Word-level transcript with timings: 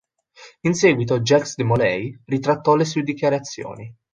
In 0.61 0.73
seguito 0.73 1.19
Jacques 1.21 1.53
de 1.55 1.63
Molay 1.63 2.19
ritrattò 2.25 2.73
le 2.73 2.85
sue 2.85 3.03
dichiarazioni. 3.03 3.95